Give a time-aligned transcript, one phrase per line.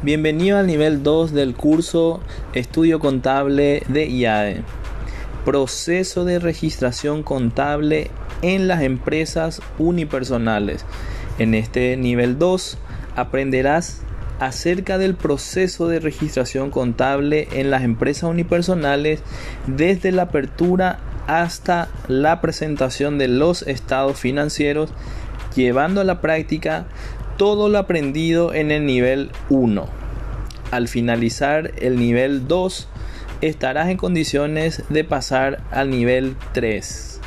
[0.00, 2.20] Bienvenido al nivel 2 del curso
[2.52, 4.62] Estudio Contable de IAE.
[5.44, 8.08] Proceso de registración contable
[8.40, 10.84] en las empresas unipersonales.
[11.40, 12.78] En este nivel 2
[13.16, 14.02] aprenderás
[14.38, 19.20] acerca del proceso de registración contable en las empresas unipersonales
[19.66, 24.90] desde la apertura hasta la presentación de los estados financieros,
[25.56, 26.86] llevando a la práctica
[27.38, 29.86] todo lo aprendido en el nivel 1.
[30.72, 32.88] Al finalizar el nivel 2,
[33.40, 37.20] estarás en condiciones de pasar al nivel 3.